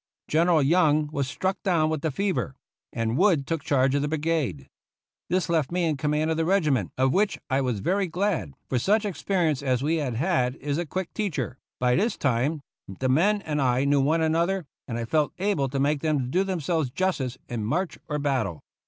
[0.27, 2.55] General Young was struck down with the fever,
[2.91, 4.67] and Wood took charge of the brigade.
[5.29, 8.55] This left me in com mand of the regiment, of which I was very glad,
[8.67, 11.59] for such experience as we had had is a quick teacher.
[11.79, 15.79] By this time the men and I knew one another, and I felt able to
[15.79, 18.61] make them do them selves justice in march or battle.